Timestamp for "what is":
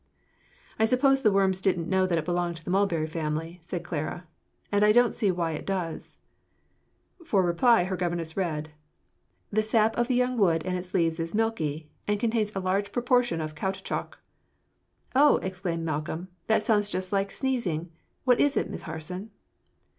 18.23-18.57